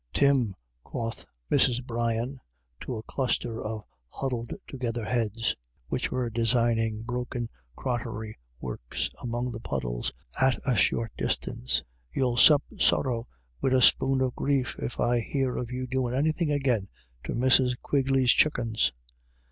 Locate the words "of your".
15.55-15.85